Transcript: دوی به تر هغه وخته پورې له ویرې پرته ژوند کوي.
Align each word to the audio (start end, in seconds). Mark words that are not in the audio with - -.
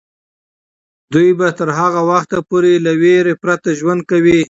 دوی 1.13 1.29
به 1.39 1.47
تر 1.57 1.69
هغه 1.79 2.01
وخته 2.11 2.37
پورې 2.49 2.73
له 2.85 2.91
ویرې 3.01 3.33
پرته 3.43 3.69
ژوند 3.79 4.01
کوي. 4.11 4.39